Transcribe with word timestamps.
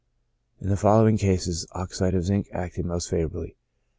In 0.59 0.69
the 0.69 0.77
following 0.77 1.15
cases 1.15 1.67
oxide 1.73 2.15
of 2.15 2.25
zinc 2.25 2.49
acted 2.51 2.85
most 2.87 3.07
favorably. 3.07 3.55